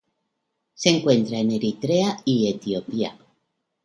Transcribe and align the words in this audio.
Se 0.73 0.89
encuentra 0.89 1.37
en 1.37 1.51
Eritrea 1.51 2.21
y 2.25 2.47
Etiopía. 2.47 3.19